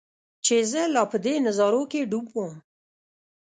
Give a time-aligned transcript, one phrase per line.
[0.45, 2.55] چې زۀ لا پۀ دې نظارو کښې ډوب ووم